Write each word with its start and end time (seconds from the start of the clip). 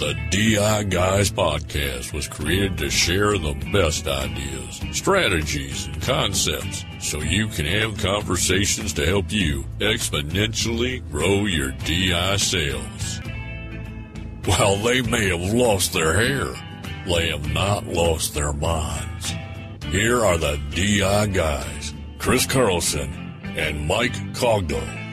The 0.00 0.14
DI 0.30 0.84
Guys 0.84 1.30
podcast 1.30 2.14
was 2.14 2.26
created 2.26 2.78
to 2.78 2.88
share 2.88 3.36
the 3.36 3.52
best 3.70 4.08
ideas, 4.08 4.80
strategies, 4.92 5.88
and 5.88 6.00
concepts 6.00 6.86
so 7.00 7.18
you 7.20 7.48
can 7.48 7.66
have 7.66 7.98
conversations 7.98 8.94
to 8.94 9.04
help 9.04 9.30
you 9.30 9.66
exponentially 9.78 11.06
grow 11.10 11.44
your 11.44 11.72
DI 11.84 12.36
sales. 12.38 13.20
While 14.46 14.76
they 14.76 15.02
may 15.02 15.28
have 15.28 15.52
lost 15.52 15.92
their 15.92 16.14
hair, 16.14 16.46
they 17.06 17.28
have 17.28 17.52
not 17.52 17.86
lost 17.86 18.32
their 18.32 18.54
minds. 18.54 19.34
Here 19.90 20.24
are 20.24 20.38
the 20.38 20.58
DI 20.70 21.26
Guys, 21.26 21.92
Chris 22.18 22.46
Carlson 22.46 23.12
and 23.54 23.86
Mike 23.86 24.14
Cogdell. 24.32 25.09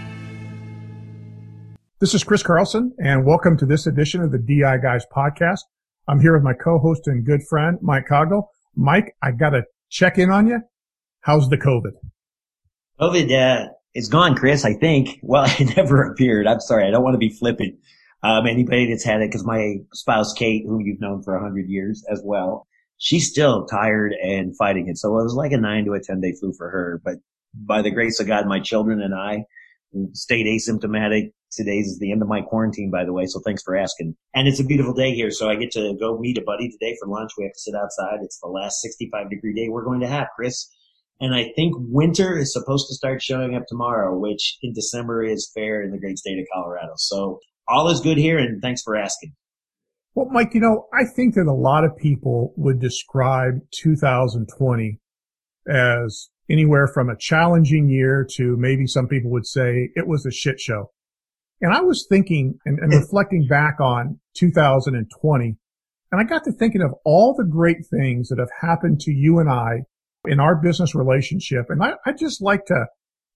This 1.99 2.13
is 2.13 2.23
Chris 2.23 2.43
Carlson, 2.43 2.93
and 2.99 3.25
welcome 3.25 3.57
to 3.57 3.65
this 3.65 3.87
edition 3.87 4.21
of 4.21 4.31
the 4.31 4.37
DI 4.37 4.77
Guys 4.83 5.03
podcast. 5.11 5.61
I'm 6.07 6.19
here 6.19 6.35
with 6.35 6.43
my 6.43 6.53
co-host 6.53 7.07
and 7.07 7.25
good 7.25 7.41
friend, 7.49 7.79
Mike 7.81 8.05
Cogdell. 8.07 8.43
Mike, 8.75 9.15
I 9.23 9.31
got 9.31 9.49
to 9.49 9.63
check 9.89 10.19
in 10.19 10.29
on 10.29 10.45
you. 10.45 10.59
How's 11.21 11.49
the 11.49 11.57
COVID? 11.57 11.93
COVID 13.01 13.31
uh, 13.31 13.69
is 13.95 14.09
gone, 14.09 14.35
Chris. 14.35 14.63
I 14.63 14.75
think. 14.75 15.17
Well, 15.23 15.45
it 15.59 15.75
never 15.75 16.03
appeared. 16.03 16.45
I'm 16.45 16.59
sorry. 16.59 16.87
I 16.87 16.91
don't 16.91 17.01
want 17.01 17.15
to 17.15 17.17
be 17.17 17.31
flippant. 17.31 17.79
Um, 18.21 18.45
anybody 18.45 18.91
that's 18.91 19.03
had 19.03 19.21
it, 19.21 19.29
because 19.29 19.43
my 19.43 19.77
spouse 19.93 20.33
Kate, 20.33 20.65
whom 20.67 20.81
you've 20.81 21.01
known 21.01 21.23
for 21.23 21.35
a 21.35 21.41
hundred 21.41 21.67
years 21.67 22.05
as 22.11 22.21
well, 22.23 22.67
she's 22.99 23.27
still 23.27 23.65
tired 23.65 24.13
and 24.21 24.55
fighting 24.55 24.87
it. 24.87 24.99
So 24.99 25.17
it 25.17 25.23
was 25.23 25.33
like 25.33 25.51
a 25.51 25.57
nine 25.57 25.85
to 25.85 25.93
a 25.93 25.99
ten 25.99 26.21
day 26.21 26.35
flu 26.39 26.53
for 26.55 26.69
her. 26.69 27.01
But 27.03 27.15
by 27.55 27.81
the 27.81 27.89
grace 27.89 28.19
of 28.19 28.27
God, 28.27 28.45
my 28.45 28.59
children 28.59 29.01
and 29.01 29.15
I 29.15 29.45
stayed 30.13 30.45
asymptomatic 30.45 31.31
Today's 31.51 31.87
is 31.87 31.99
the 31.99 32.11
end 32.11 32.21
of 32.21 32.27
my 32.27 32.41
quarantine, 32.41 32.91
by 32.91 33.05
the 33.05 33.13
way. 33.13 33.25
So 33.25 33.39
thanks 33.45 33.63
for 33.63 33.77
asking. 33.77 34.15
And 34.35 34.47
it's 34.47 34.59
a 34.59 34.65
beautiful 34.65 34.93
day 34.93 35.13
here. 35.13 35.31
So 35.31 35.49
I 35.49 35.55
get 35.55 35.71
to 35.71 35.95
go 35.99 36.17
meet 36.19 36.37
a 36.37 36.41
buddy 36.41 36.69
today 36.69 36.95
for 36.99 37.07
lunch. 37.07 37.31
We 37.37 37.45
have 37.45 37.53
to 37.53 37.59
sit 37.59 37.75
outside. 37.75 38.19
It's 38.21 38.39
the 38.39 38.49
last 38.49 38.81
65 38.81 39.29
degree 39.29 39.53
day 39.53 39.69
we're 39.69 39.85
going 39.85 40.01
to 40.01 40.07
have, 40.07 40.27
Chris. 40.35 40.69
And 41.19 41.33
I 41.33 41.51
think 41.55 41.73
winter 41.77 42.37
is 42.37 42.53
supposed 42.53 42.87
to 42.89 42.95
start 42.95 43.21
showing 43.21 43.55
up 43.55 43.63
tomorrow, 43.67 44.17
which 44.17 44.57
in 44.61 44.73
December 44.73 45.23
is 45.23 45.49
fair 45.55 45.81
in 45.81 45.91
the 45.91 45.97
great 45.97 46.17
state 46.17 46.37
of 46.37 46.45
Colorado. 46.53 46.93
So 46.97 47.39
all 47.67 47.89
is 47.89 48.01
good 48.01 48.17
here. 48.17 48.37
And 48.37 48.61
thanks 48.61 48.83
for 48.83 48.95
asking. 48.95 49.33
Well, 50.13 50.27
Mike, 50.31 50.53
you 50.53 50.61
know, 50.61 50.87
I 50.93 51.05
think 51.15 51.35
that 51.35 51.47
a 51.47 51.53
lot 51.53 51.83
of 51.83 51.95
people 51.95 52.53
would 52.57 52.79
describe 52.79 53.61
2020 53.71 54.99
as 55.67 56.29
anywhere 56.49 56.87
from 56.87 57.09
a 57.09 57.17
challenging 57.17 57.89
year 57.89 58.25
to 58.35 58.55
maybe 58.57 58.87
some 58.87 59.07
people 59.07 59.31
would 59.31 59.45
say 59.45 59.89
it 59.95 60.07
was 60.07 60.25
a 60.25 60.31
shit 60.31 60.59
show. 60.59 60.91
And 61.61 61.73
I 61.73 61.81
was 61.81 62.05
thinking 62.09 62.59
and, 62.65 62.79
and 62.79 62.93
reflecting 62.93 63.47
back 63.47 63.79
on 63.79 64.19
2020, 64.37 65.55
and 66.11 66.21
I 66.21 66.23
got 66.23 66.43
to 66.45 66.51
thinking 66.51 66.81
of 66.81 66.93
all 67.03 67.33
the 67.35 67.43
great 67.43 67.85
things 67.89 68.29
that 68.29 68.39
have 68.39 68.51
happened 68.61 68.99
to 69.01 69.11
you 69.11 69.39
and 69.39 69.49
I 69.49 69.83
in 70.25 70.39
our 70.39 70.55
business 70.55 70.95
relationship. 70.95 71.65
And 71.69 71.83
I, 71.83 71.93
I 72.05 72.13
just 72.13 72.41
like 72.41 72.65
to 72.65 72.85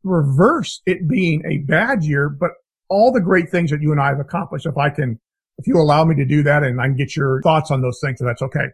reverse 0.04 0.82
it 0.86 1.08
being 1.08 1.44
a 1.46 1.66
bad 1.70 2.04
year, 2.04 2.30
but 2.30 2.52
all 2.90 3.12
the 3.12 3.22
great 3.22 3.50
things 3.50 3.72
that 3.72 3.82
you 3.82 3.92
and 3.92 4.02
I 4.02 4.10
have 4.10 4.20
accomplished. 4.20 4.66
If 4.66 4.78
I 4.78 4.90
can, 4.90 5.20
if 5.58 5.68
you 5.68 5.78
allow 5.78 6.06
me 6.06 6.16
to 6.16 6.26
do 6.26 6.44
that 6.44 6.64
and 6.64 6.80
I 6.80 6.86
can 6.86 6.96
get 6.96 7.16
your 7.16 7.42
thoughts 7.42 7.72
on 7.72 7.82
those 7.82 8.00
things, 8.04 8.22
if 8.22 8.28
that's 8.28 8.42
okay. 8.42 8.68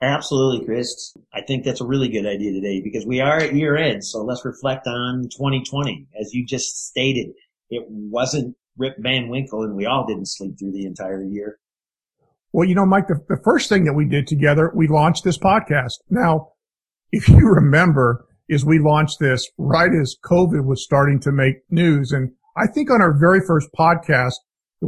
Absolutely, 0.00 0.66
Chris. 0.66 1.14
I 1.32 1.42
think 1.42 1.64
that's 1.64 1.80
a 1.80 1.86
really 1.86 2.08
good 2.08 2.26
idea 2.26 2.52
today 2.52 2.80
because 2.82 3.06
we 3.06 3.20
are 3.20 3.38
at 3.38 3.54
year 3.54 3.76
end. 3.76 4.04
So 4.04 4.22
let's 4.22 4.44
reflect 4.44 4.86
on 4.88 5.28
2020. 5.30 6.08
As 6.20 6.34
you 6.34 6.44
just 6.44 6.88
stated, 6.88 7.28
it 7.70 7.84
wasn't 7.88 8.56
Rip 8.76 8.96
Van 8.98 9.28
Winkle, 9.28 9.62
and 9.62 9.76
we 9.76 9.86
all 9.86 10.06
didn't 10.06 10.28
sleep 10.28 10.58
through 10.58 10.72
the 10.72 10.86
entire 10.86 11.22
year. 11.22 11.58
Well, 12.52 12.68
you 12.68 12.74
know, 12.74 12.86
Mike, 12.86 13.08
the, 13.08 13.18
the 13.28 13.40
first 13.42 13.68
thing 13.68 13.84
that 13.84 13.94
we 13.94 14.04
did 14.04 14.26
together, 14.26 14.72
we 14.74 14.86
launched 14.86 15.24
this 15.24 15.38
podcast. 15.38 15.94
Now, 16.10 16.48
if 17.10 17.28
you 17.28 17.48
remember, 17.48 18.26
is 18.48 18.64
we 18.64 18.78
launched 18.78 19.18
this 19.18 19.48
right 19.56 19.90
as 19.94 20.16
COVID 20.24 20.66
was 20.66 20.84
starting 20.84 21.20
to 21.20 21.32
make 21.32 21.56
news. 21.70 22.12
And 22.12 22.32
I 22.56 22.66
think 22.66 22.90
on 22.90 23.00
our 23.00 23.18
very 23.18 23.40
first 23.46 23.68
podcast, 23.78 24.34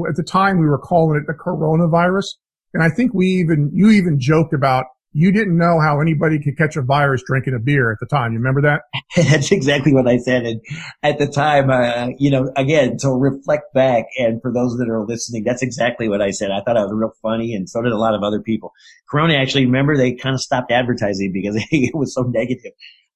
at 0.09 0.17
the 0.17 0.23
time 0.23 0.59
we 0.59 0.67
were 0.67 0.79
calling 0.79 1.19
it 1.19 1.27
the 1.27 1.33
coronavirus. 1.33 2.27
And 2.75 2.83
I 2.83 2.91
think 2.91 3.15
we 3.15 3.27
even, 3.27 3.71
you 3.73 3.91
even 3.91 4.19
joked 4.19 4.53
about 4.53 4.87
you 5.17 5.31
didn't 5.31 5.57
know 5.57 5.79
how 5.81 6.01
anybody 6.01 6.41
could 6.43 6.59
catch 6.59 6.77
a 6.77 6.83
virus 6.83 7.23
drinking 7.25 7.55
a 7.55 7.61
beer 7.61 7.93
at 7.93 7.99
the 8.01 8.07
time. 8.07 8.33
You 8.33 8.39
remember 8.39 8.63
that? 8.63 8.83
That's 9.17 9.53
exactly 9.53 9.95
what 9.95 10.09
I 10.09 10.19
said. 10.19 10.45
And 10.45 10.61
at 11.05 11.19
the 11.19 11.29
time, 11.29 11.71
uh, 11.71 12.09
you 12.19 12.33
know, 12.33 12.51
again, 12.57 12.97
to 12.99 13.11
reflect 13.11 13.73
back 13.73 14.07
and 14.19 14.43
for 14.43 14.53
those 14.53 14.77
that 14.79 14.89
are 14.91 15.07
listening, 15.07 15.45
that's 15.45 15.63
exactly 15.63 16.09
what 16.09 16.21
I 16.21 16.33
said. 16.33 16.51
I 16.51 16.63
thought 16.63 16.77
I 16.77 16.83
was 16.83 16.93
real 16.93 17.13
funny 17.23 17.55
and 17.55 17.71
so 17.71 17.81
did 17.81 17.93
a 17.93 17.97
lot 17.97 18.15
of 18.15 18.25
other 18.25 18.41
people. 18.41 18.73
Corona 19.09 19.35
actually, 19.35 19.67
remember 19.67 19.97
they 19.97 20.15
kind 20.15 20.35
of 20.35 20.41
stopped 20.41 20.73
advertising 20.73 21.31
because 21.33 21.55
it 21.71 21.95
was 21.95 22.13
so 22.13 22.23
negative. 22.23 22.73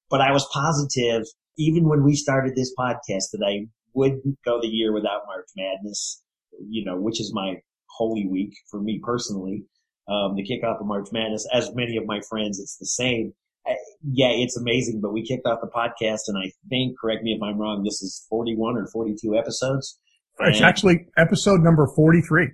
But 0.09 0.21
I 0.21 0.31
was 0.31 0.47
positive, 0.53 1.23
even 1.57 1.89
when 1.89 2.05
we 2.05 2.15
started 2.15 2.55
this 2.55 2.73
podcast, 2.79 3.31
that 3.33 3.45
I 3.45 3.67
wouldn't 3.93 4.23
go 4.45 4.61
the 4.61 4.67
year 4.67 4.93
without 4.93 5.23
March 5.27 5.47
Madness, 5.57 6.23
you 6.65 6.85
know, 6.85 6.95
which 6.97 7.19
is 7.19 7.33
my 7.33 7.55
holy 7.89 8.25
week 8.25 8.53
for 8.71 8.79
me 8.79 9.01
personally 9.03 9.65
um, 10.09 10.35
the 10.35 10.43
kickoff 10.43 10.79
of 10.79 10.87
March 10.87 11.09
Madness. 11.11 11.47
As 11.53 11.73
many 11.75 11.97
of 11.97 12.05
my 12.05 12.21
friends, 12.29 12.59
it's 12.59 12.77
the 12.77 12.85
same. 12.85 13.33
I, 13.67 13.75
yeah, 14.11 14.29
it's 14.29 14.57
amazing. 14.57 15.01
But 15.01 15.13
we 15.13 15.25
kicked 15.25 15.45
off 15.45 15.59
the 15.61 15.67
podcast, 15.67 16.21
and 16.27 16.37
I 16.37 16.51
think, 16.69 16.99
correct 16.99 17.23
me 17.23 17.33
if 17.33 17.41
I'm 17.41 17.57
wrong, 17.57 17.83
this 17.83 18.01
is 18.01 18.25
41 18.29 18.77
or 18.77 18.87
42 18.87 19.35
episodes. 19.37 19.99
It's 20.39 20.57
and 20.57 20.65
actually 20.65 21.07
episode 21.17 21.61
number 21.61 21.87
43. 21.87 22.47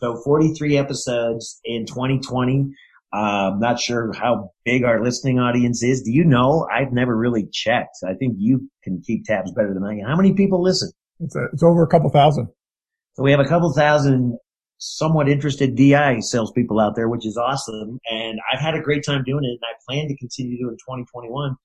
So 0.00 0.16
43 0.24 0.76
episodes 0.76 1.60
in 1.64 1.86
2020. 1.86 2.72
Um, 3.12 3.60
not 3.60 3.80
sure 3.80 4.12
how 4.12 4.50
big 4.64 4.84
our 4.84 5.02
listening 5.02 5.38
audience 5.38 5.82
is. 5.82 6.02
Do 6.02 6.12
you 6.12 6.24
know? 6.24 6.66
I've 6.72 6.92
never 6.92 7.16
really 7.16 7.46
checked. 7.50 7.96
I 8.06 8.14
think 8.14 8.34
you 8.36 8.68
can 8.82 9.00
keep 9.00 9.24
tabs 9.24 9.52
better 9.52 9.72
than 9.72 9.84
I 9.84 9.94
can. 9.94 10.04
How 10.06 10.16
many 10.16 10.34
people 10.34 10.62
listen? 10.62 10.90
It's, 11.20 11.36
a, 11.36 11.46
it's 11.52 11.62
over 11.62 11.82
a 11.82 11.86
couple 11.86 12.10
thousand. 12.10 12.48
So 13.14 13.22
we 13.22 13.30
have 13.30 13.40
a 13.40 13.48
couple 13.48 13.72
thousand 13.72 14.38
somewhat 14.78 15.28
interested 15.28 15.76
DI 15.76 16.20
salespeople 16.20 16.80
out 16.80 16.96
there, 16.96 17.08
which 17.08 17.26
is 17.26 17.36
awesome. 17.36 17.98
And 18.10 18.38
I've 18.52 18.60
had 18.60 18.74
a 18.74 18.80
great 18.80 19.04
time 19.04 19.24
doing 19.24 19.44
it 19.44 19.48
and 19.48 19.60
I 19.64 19.74
plan 19.88 20.08
to 20.08 20.16
continue 20.16 20.58
doing 20.58 20.70
it 20.70 20.80
in 20.88 20.96
2021. 20.96 21.56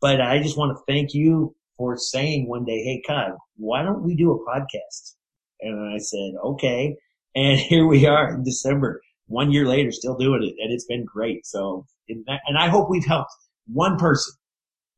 But 0.00 0.20
I 0.20 0.42
just 0.42 0.56
want 0.56 0.76
to 0.76 0.82
thank 0.92 1.12
you 1.12 1.54
for 1.76 1.96
saying 1.96 2.48
one 2.48 2.64
day, 2.64 2.82
Hey, 2.82 3.02
Kyle, 3.06 3.38
why 3.56 3.82
don't 3.82 4.02
we 4.02 4.14
do 4.14 4.32
a 4.32 4.50
podcast? 4.50 5.14
And 5.60 5.94
I 5.94 5.98
said, 5.98 6.32
okay. 6.44 6.96
And 7.34 7.58
here 7.70 7.86
we 7.86 8.06
are 8.06 8.34
in 8.34 8.44
December, 8.44 9.00
one 9.26 9.50
year 9.50 9.66
later, 9.66 9.90
still 9.92 10.16
doing 10.16 10.42
it. 10.42 10.54
And 10.62 10.72
it's 10.72 10.86
been 10.86 11.04
great. 11.04 11.46
So, 11.46 11.86
and 12.08 12.58
I 12.58 12.68
hope 12.68 12.90
we've 12.90 13.06
helped 13.06 13.30
one 13.66 13.96
person. 13.96 14.34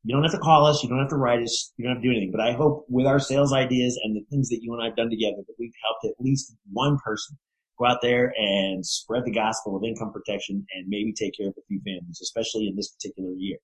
You 0.05 0.13
don't 0.13 0.23
have 0.23 0.33
to 0.33 0.39
call 0.39 0.65
us. 0.65 0.83
You 0.83 0.89
don't 0.89 0.99
have 0.99 1.09
to 1.09 1.15
write 1.15 1.41
us. 1.41 1.71
You 1.77 1.85
don't 1.85 1.95
have 1.95 2.03
to 2.03 2.07
do 2.09 2.11
anything. 2.11 2.31
But 2.31 2.41
I 2.41 2.53
hope 2.53 2.85
with 2.89 3.05
our 3.05 3.19
sales 3.19 3.53
ideas 3.53 3.97
and 4.03 4.15
the 4.15 4.25
things 4.29 4.49
that 4.49 4.59
you 4.61 4.73
and 4.73 4.81
I 4.81 4.87
have 4.87 4.97
done 4.97 5.09
together 5.09 5.37
that 5.37 5.55
we've 5.57 5.71
helped 5.81 6.05
at 6.05 6.23
least 6.23 6.53
one 6.71 6.97
person 7.03 7.37
go 7.77 7.85
out 7.85 7.99
there 8.01 8.33
and 8.37 8.85
spread 8.85 9.23
the 9.25 9.31
gospel 9.31 9.75
of 9.75 9.83
income 9.83 10.11
protection 10.11 10.65
and 10.75 10.87
maybe 10.87 11.13
take 11.13 11.35
care 11.37 11.47
of 11.47 11.55
a 11.57 11.61
few 11.67 11.79
families, 11.81 12.19
especially 12.21 12.67
in 12.67 12.75
this 12.75 12.91
particular 12.91 13.31
year. 13.37 13.57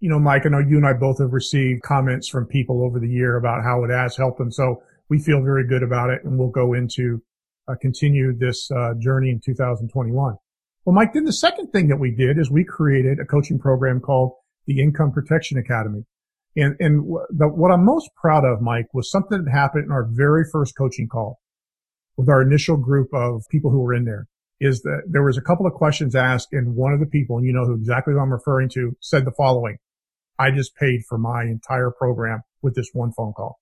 You 0.00 0.10
know, 0.10 0.18
Mike, 0.18 0.42
I 0.44 0.50
know 0.50 0.58
you 0.58 0.76
and 0.76 0.86
I 0.86 0.92
both 0.92 1.18
have 1.20 1.32
received 1.32 1.82
comments 1.82 2.28
from 2.28 2.46
people 2.46 2.84
over 2.84 3.00
the 3.00 3.08
year 3.08 3.36
about 3.36 3.64
how 3.64 3.82
it 3.84 3.90
has 3.90 4.16
helped 4.16 4.38
them. 4.38 4.52
So 4.52 4.82
we 5.08 5.18
feel 5.18 5.42
very 5.42 5.66
good 5.66 5.82
about 5.82 6.10
it 6.10 6.20
and 6.24 6.38
we'll 6.38 6.50
go 6.50 6.74
into 6.74 7.22
uh, 7.68 7.74
continue 7.80 8.36
this 8.36 8.70
uh, 8.70 8.94
journey 9.00 9.30
in 9.30 9.40
2021. 9.44 10.36
Well, 10.84 10.94
Mike, 10.94 11.14
then 11.14 11.24
the 11.24 11.32
second 11.32 11.72
thing 11.72 11.88
that 11.88 11.98
we 11.98 12.12
did 12.12 12.38
is 12.38 12.50
we 12.50 12.64
created 12.64 13.18
a 13.18 13.24
coaching 13.24 13.58
program 13.58 14.00
called 14.00 14.32
the 14.66 14.80
Income 14.80 15.12
Protection 15.12 15.58
Academy. 15.58 16.04
And, 16.56 16.76
and 16.78 17.04
the, 17.30 17.48
what 17.48 17.72
I'm 17.72 17.84
most 17.84 18.10
proud 18.14 18.44
of, 18.44 18.62
Mike, 18.62 18.86
was 18.94 19.10
something 19.10 19.44
that 19.44 19.50
happened 19.50 19.86
in 19.86 19.90
our 19.90 20.08
very 20.08 20.44
first 20.50 20.76
coaching 20.76 21.08
call 21.08 21.40
with 22.16 22.28
our 22.28 22.42
initial 22.42 22.76
group 22.76 23.08
of 23.12 23.42
people 23.50 23.70
who 23.70 23.80
were 23.80 23.94
in 23.94 24.04
there 24.04 24.26
is 24.60 24.82
that 24.82 25.02
there 25.06 25.22
was 25.22 25.36
a 25.36 25.42
couple 25.42 25.66
of 25.66 25.74
questions 25.74 26.14
asked 26.14 26.48
and 26.52 26.74
one 26.74 26.92
of 26.92 27.00
the 27.00 27.06
people, 27.06 27.36
and 27.36 27.46
you 27.46 27.52
know 27.52 27.66
who 27.66 27.74
exactly 27.74 28.14
who 28.14 28.20
I'm 28.20 28.32
referring 28.32 28.70
to, 28.70 28.96
said 29.00 29.24
the 29.24 29.32
following. 29.32 29.76
I 30.38 30.50
just 30.50 30.74
paid 30.76 31.02
for 31.08 31.18
my 31.18 31.42
entire 31.42 31.90
program 31.90 32.42
with 32.62 32.74
this 32.74 32.90
one 32.92 33.12
phone 33.12 33.32
call. 33.32 33.58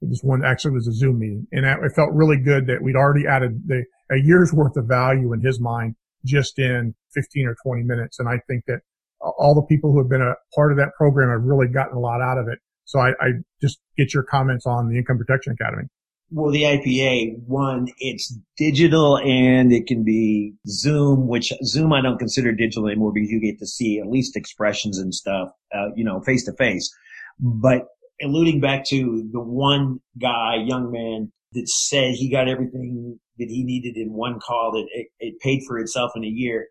This 0.00 0.20
one 0.22 0.44
actually 0.44 0.72
was 0.72 0.86
a 0.86 0.92
Zoom 0.92 1.18
meeting 1.18 1.46
and 1.52 1.64
it 1.64 1.92
felt 1.94 2.12
really 2.12 2.36
good 2.36 2.66
that 2.66 2.82
we'd 2.82 2.96
already 2.96 3.26
added 3.26 3.62
the, 3.66 3.84
a 4.10 4.18
year's 4.18 4.52
worth 4.52 4.76
of 4.76 4.86
value 4.86 5.32
in 5.32 5.40
his 5.40 5.58
mind 5.58 5.96
just 6.24 6.58
in 6.58 6.94
15 7.14 7.46
or 7.46 7.56
20 7.64 7.82
minutes. 7.82 8.18
And 8.18 8.28
I 8.28 8.38
think 8.46 8.64
that 8.66 8.80
all 9.20 9.54
the 9.54 9.66
people 9.66 9.92
who 9.92 9.98
have 9.98 10.10
been 10.10 10.22
a 10.22 10.34
part 10.54 10.70
of 10.70 10.78
that 10.78 10.90
program 10.98 11.30
have 11.30 11.46
really 11.46 11.68
gotten 11.68 11.96
a 11.96 12.00
lot 12.00 12.20
out 12.20 12.36
of 12.36 12.46
it. 12.48 12.58
So 12.84 13.00
I, 13.00 13.10
I 13.20 13.30
just 13.60 13.80
get 13.96 14.12
your 14.12 14.22
comments 14.22 14.66
on 14.66 14.90
the 14.90 14.98
Income 14.98 15.18
Protection 15.18 15.56
Academy. 15.58 15.88
Well, 16.30 16.50
the 16.50 16.64
IPA, 16.64 17.44
one, 17.46 17.86
it's 17.98 18.36
digital 18.56 19.16
and 19.18 19.72
it 19.72 19.86
can 19.86 20.02
be 20.02 20.54
Zoom, 20.66 21.28
which 21.28 21.52
Zoom 21.64 21.92
I 21.92 22.02
don't 22.02 22.18
consider 22.18 22.50
digital 22.52 22.88
anymore 22.88 23.12
because 23.12 23.30
you 23.30 23.40
get 23.40 23.60
to 23.60 23.66
see 23.66 24.00
at 24.00 24.08
least 24.08 24.36
expressions 24.36 24.98
and 24.98 25.14
stuff, 25.14 25.50
uh, 25.72 25.90
you 25.94 26.04
know, 26.04 26.20
face 26.20 26.44
to 26.46 26.52
face. 26.54 26.92
But 27.38 27.84
alluding 28.20 28.60
back 28.60 28.84
to 28.86 29.28
the 29.32 29.40
one 29.40 30.00
guy, 30.20 30.56
young 30.66 30.90
man 30.90 31.30
that 31.52 31.68
said 31.68 32.14
he 32.14 32.28
got 32.28 32.48
everything 32.48 33.20
that 33.38 33.48
he 33.48 33.62
needed 33.62 33.96
in 33.96 34.12
one 34.12 34.40
call 34.40 34.72
that 34.72 34.86
it, 34.92 35.08
it 35.20 35.40
paid 35.40 35.62
for 35.66 35.78
itself 35.78 36.10
in 36.16 36.24
a 36.24 36.28
year. 36.28 36.66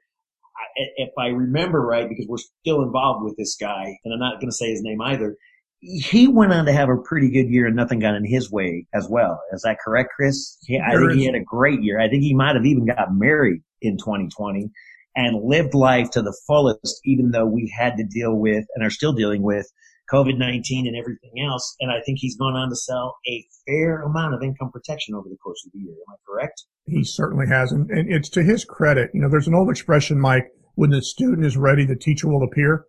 I, 0.58 0.84
if 0.98 1.12
I 1.18 1.28
remember 1.28 1.82
right, 1.82 2.10
because 2.10 2.26
we're 2.28 2.38
still 2.62 2.84
involved 2.84 3.24
with 3.24 3.38
this 3.38 3.56
guy, 3.56 3.98
and 4.04 4.14
I'm 4.14 4.20
not 4.20 4.42
going 4.42 4.50
to 4.50 4.56
say 4.56 4.70
his 4.70 4.82
name 4.82 5.02
either, 5.02 5.38
he 5.86 6.28
went 6.28 6.52
on 6.52 6.66
to 6.66 6.74
have 6.74 6.90
a 6.90 6.98
pretty 6.98 7.30
good 7.30 7.50
year 7.50 7.68
and 7.68 7.76
nothing 7.76 8.00
got 8.00 8.16
in 8.16 8.26
his 8.26 8.52
way 8.52 8.88
as 8.94 9.08
well. 9.10 9.42
Is 9.54 9.62
that 9.62 9.78
correct, 9.84 10.12
Chris? 10.16 10.58
He, 10.66 10.80
I 10.80 10.96
think 10.96 11.14
he 11.14 11.26
had 11.26 11.36
a 11.36 11.44
great 11.44 11.82
year. 11.82 12.00
I 12.00 12.10
think 12.10 12.24
he 12.24 12.34
might 12.34 12.56
have 12.56 12.66
even 12.66 12.86
got 12.86 13.14
married 13.14 13.62
in 13.82 13.98
2020 13.98 14.72
and 15.16 15.44
lived 15.44 15.74
life 15.74 16.10
to 16.12 16.22
the 16.22 16.36
fullest, 16.48 17.00
even 17.06 17.32
though 17.32 17.46
we 17.46 17.72
had 17.78 17.98
to 17.98 18.04
deal 18.04 18.36
with 18.36 18.66
and 18.76 18.86
are 18.86 18.90
still 18.90 19.14
dealing 19.14 19.44
with 19.44 19.68
COVID-19 20.12 20.88
and 20.88 20.96
everything 20.98 21.46
else. 21.48 21.76
And 21.80 21.92
I 21.92 22.02
think 22.06 22.20
he's 22.20 22.38
gone 22.38 22.56
on 22.56 22.70
to 22.70 22.76
sell 22.76 23.16
a 23.28 23.46
fair 23.68 24.02
amount 24.02 24.34
of 24.34 24.44
income 24.44 24.72
protection 24.72 25.16
over 25.16 25.30
the 25.30 25.38
course 25.38 25.64
of 25.66 25.72
the 25.72 25.80
year. 25.80 25.94
Am 25.94 26.14
I 26.14 26.18
correct? 26.28 26.64
He 26.88 27.04
certainly 27.04 27.48
has. 27.48 27.72
And, 27.72 27.90
and 27.92 28.12
it's 28.12 28.30
to 28.30 28.44
his 28.44 28.66
credit. 28.66 29.12
You 29.14 29.22
know, 29.22 29.30
there's 29.30 29.48
an 29.48 29.56
old 29.56 29.70
expression, 29.70 30.20
Mike, 30.20 30.52
when 30.76 30.90
the 30.90 31.02
student 31.02 31.46
is 31.46 31.58
ready, 31.58 31.86
the 31.86 31.96
teacher 31.96 32.28
will 32.28 32.44
appear. 32.44 32.86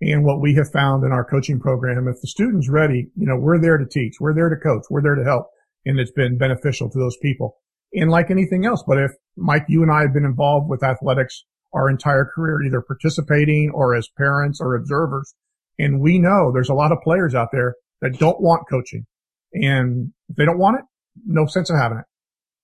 And 0.00 0.24
what 0.24 0.40
we 0.40 0.54
have 0.54 0.70
found 0.70 1.04
in 1.04 1.12
our 1.12 1.24
coaching 1.24 1.58
program, 1.58 2.06
if 2.08 2.20
the 2.20 2.28
student's 2.28 2.68
ready, 2.68 3.10
you 3.16 3.26
know, 3.26 3.36
we're 3.36 3.60
there 3.60 3.78
to 3.78 3.86
teach, 3.86 4.14
we're 4.20 4.34
there 4.34 4.48
to 4.48 4.56
coach, 4.56 4.84
we're 4.90 5.02
there 5.02 5.16
to 5.16 5.24
help. 5.24 5.46
And 5.84 5.98
it's 5.98 6.12
been 6.12 6.38
beneficial 6.38 6.88
to 6.90 6.98
those 6.98 7.16
people. 7.20 7.56
And 7.94 8.10
like 8.10 8.30
anything 8.30 8.66
else, 8.66 8.84
but 8.86 8.98
if 8.98 9.10
Mike, 9.36 9.64
you 9.68 9.82
and 9.82 9.90
I 9.90 10.02
have 10.02 10.12
been 10.12 10.24
involved 10.24 10.68
with 10.68 10.84
athletics 10.84 11.44
our 11.74 11.90
entire 11.90 12.24
career, 12.24 12.62
either 12.62 12.80
participating 12.80 13.70
or 13.74 13.94
as 13.94 14.08
parents 14.16 14.60
or 14.60 14.74
observers, 14.74 15.34
and 15.78 16.00
we 16.00 16.18
know 16.18 16.50
there's 16.52 16.68
a 16.68 16.74
lot 16.74 16.92
of 16.92 16.98
players 17.02 17.34
out 17.34 17.48
there 17.52 17.74
that 18.00 18.18
don't 18.18 18.40
want 18.40 18.68
coaching. 18.70 19.06
And 19.52 20.12
if 20.28 20.36
they 20.36 20.44
don't 20.44 20.58
want 20.58 20.78
it, 20.78 20.84
no 21.26 21.46
sense 21.46 21.70
of 21.70 21.76
having 21.76 21.98
it. 21.98 22.04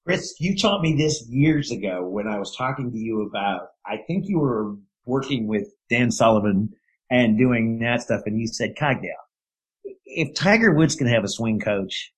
Chris, 0.06 0.34
you 0.38 0.56
taught 0.56 0.82
me 0.82 0.94
this 0.96 1.26
years 1.28 1.70
ago 1.70 2.06
when 2.06 2.26
I 2.26 2.38
was 2.38 2.54
talking 2.56 2.90
to 2.92 2.98
you 2.98 3.22
about, 3.22 3.68
I 3.86 3.98
think 4.06 4.24
you 4.26 4.38
were 4.38 4.74
working 5.06 5.46
with 5.46 5.66
Dan 5.88 6.10
Sullivan 6.10 6.70
and 7.10 7.38
doing 7.38 7.78
that 7.80 8.02
stuff. 8.02 8.22
And 8.26 8.40
you 8.40 8.46
said, 8.46 8.74
Cogdell, 8.76 9.10
if 10.04 10.34
Tiger 10.34 10.74
Woods 10.74 10.94
can 10.94 11.06
have 11.06 11.24
a 11.24 11.28
swing 11.28 11.60
coach, 11.60 12.12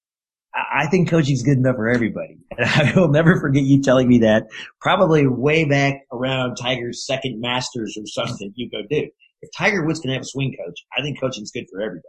I 0.54 0.86
think 0.86 1.10
coaching's 1.10 1.42
good 1.42 1.58
enough 1.58 1.76
for 1.76 1.88
everybody. 1.88 2.38
And 2.58 2.66
I 2.66 2.98
will 2.98 3.10
never 3.10 3.38
forget 3.38 3.64
you 3.64 3.82
telling 3.82 4.08
me 4.08 4.20
that 4.20 4.44
probably 4.80 5.26
way 5.26 5.66
back 5.66 6.06
around 6.10 6.56
Tiger's 6.56 7.04
second 7.04 7.38
Masters 7.38 7.98
or 7.98 8.06
something 8.06 8.50
you 8.54 8.70
go, 8.70 8.78
dude, 8.88 9.10
if 9.42 9.50
Tiger 9.54 9.84
Woods 9.84 10.00
can 10.00 10.10
have 10.10 10.22
a 10.22 10.24
swing 10.24 10.56
coach, 10.56 10.80
I 10.96 11.02
think 11.02 11.20
coaching's 11.20 11.50
good 11.50 11.66
for 11.70 11.82
everybody. 11.82 12.02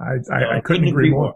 I, 0.00 0.04
I, 0.04 0.22
so 0.22 0.34
I, 0.34 0.56
I 0.56 0.60
couldn't, 0.60 0.88
agree, 0.88 1.10
more. 1.10 1.20
more. 1.20 1.34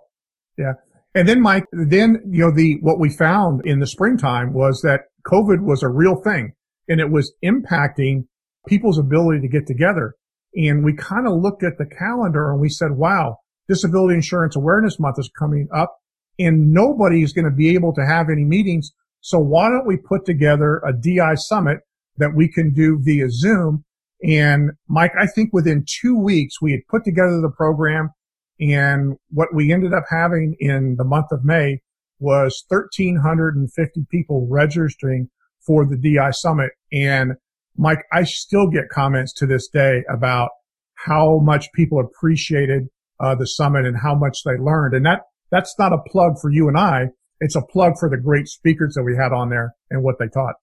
Yeah. 0.57 0.73
And 1.15 1.29
then 1.29 1.43
Mike, 1.43 1.65
then, 1.73 2.23
you 2.31 2.47
know, 2.47 2.55
the, 2.55 2.79
what 2.81 2.99
we 2.99 3.11
found 3.11 3.67
in 3.67 3.81
the 3.81 3.87
springtime 3.87 4.55
was 4.55 4.81
that 4.83 5.03
COVID 5.27 5.63
was 5.63 5.83
a 5.83 5.89
real 5.89 6.17
thing 6.23 6.53
and 6.89 7.01
it 7.01 7.11
was 7.11 7.35
impacting 7.45 8.25
people's 8.67 8.99
ability 8.99 9.41
to 9.41 9.49
get 9.49 9.67
together. 9.67 10.15
And 10.57 10.85
we 10.85 10.95
kind 10.95 11.27
of 11.27 11.35
looked 11.35 11.63
at 11.63 11.79
the 11.79 11.87
calendar 11.87 12.51
and 12.51 12.61
we 12.61 12.69
said, 12.69 12.93
wow, 12.93 13.39
disability 13.69 14.15
insurance 14.15 14.57
awareness 14.57 14.99
month 14.99 15.19
is 15.19 15.31
coming 15.39 15.69
up 15.75 15.99
and 16.39 16.73
nobody 16.73 17.23
is 17.23 17.33
going 17.33 17.45
to 17.45 17.51
be 17.51 17.75
able 17.75 17.93
to 17.95 18.07
have 18.07 18.29
any 18.31 18.45
meetings. 18.45 18.93
So 19.21 19.39
why 19.39 19.69
don't 19.69 19.87
we 19.87 19.97
put 19.97 20.25
together 20.25 20.81
a 20.87 20.93
DI 20.93 21.35
summit 21.35 21.81
that 22.17 22.35
we 22.35 22.49
can 22.49 22.73
do 22.73 22.99
via 23.03 23.29
Zoom 23.29 23.85
and 24.23 24.71
Mike, 24.89 25.13
I 25.19 25.27
think 25.27 25.53
within 25.53 25.85
two 25.87 26.19
weeks 26.19 26.61
we 26.61 26.73
had 26.73 26.81
put 26.89 27.05
together 27.05 27.41
the 27.41 27.53
program 27.55 28.11
and 28.59 29.17
what 29.31 29.55
we 29.55 29.73
ended 29.73 29.93
up 29.93 30.05
having 30.09 30.57
in 30.59 30.97
the 30.97 31.05
month 31.05 31.27
of 31.31 31.45
May 31.45 31.81
was 32.19 32.65
1350 32.69 34.07
people 34.11 34.47
registering 34.51 35.29
for 35.67 35.85
the 35.85 35.97
DI 35.97 36.31
summit. 36.31 36.71
And 36.91 37.33
Mike, 37.79 38.05
I 38.13 38.25
still 38.25 38.69
get 38.69 38.89
comments 38.91 39.33
to 39.35 39.47
this 39.47 39.69
day 39.69 40.03
about 40.09 40.51
how 40.95 41.41
much 41.43 41.73
people 41.75 42.01
appreciated 42.01 42.89
uh, 43.21 43.35
the 43.35 43.47
summit 43.47 43.85
and 43.85 43.97
how 44.03 44.15
much 44.15 44.39
they 44.45 44.57
learned. 44.57 44.95
And 44.95 45.07
that, 45.07 45.23
that's 45.51 45.75
not 45.79 45.93
a 45.93 45.99
plug 46.11 46.39
for 46.41 46.51
you 46.51 46.69
and 46.69 46.79
I. 46.79 47.09
It's 47.41 47.57
a 47.57 47.63
plug 47.63 47.95
for 47.99 48.09
the 48.09 48.17
great 48.17 48.49
speakers 48.49 48.95
that 48.95 49.03
we 49.03 49.15
had 49.15 49.33
on 49.33 49.51
there 49.51 49.75
and 49.91 50.03
what 50.03 50.19
they 50.19 50.29
taught. 50.29 50.55